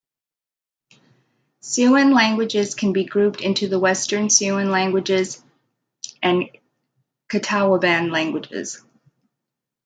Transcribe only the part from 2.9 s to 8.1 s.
be grouped into the Western Siouan languages and Catawban